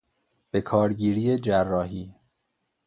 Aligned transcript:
به 0.51 0.61
کارگیری 0.61 1.39
جراحی 1.39 2.15